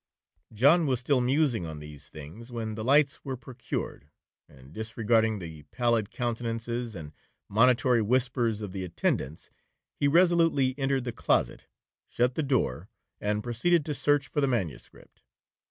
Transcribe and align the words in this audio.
John 0.51 0.87
was 0.87 0.99
still 0.99 1.21
musing 1.21 1.67
on 1.67 1.77
these 1.77 2.09
things 2.09 2.51
when 2.51 2.73
the 2.73 2.83
lights 2.83 3.23
were 3.23 3.37
procured, 3.37 4.09
and, 4.49 4.73
disregarding 4.73 5.37
the 5.37 5.61
pallid 5.69 6.09
countenances 6.09 6.95
and 6.95 7.13
monitory 7.47 8.01
whispers 8.01 8.61
of 8.61 8.71
the 8.71 8.83
attendants, 8.83 9.51
he 9.93 10.07
resolutely 10.07 10.73
entered 10.75 11.03
the 11.03 11.11
closet, 11.11 11.67
shut 12.09 12.33
the 12.33 12.41
door, 12.41 12.89
and 13.19 13.43
proceeded 13.43 13.85
to 13.85 13.93
search 13.93 14.27
for 14.27 14.41
the 14.41 14.47
manuscript. 14.47 15.21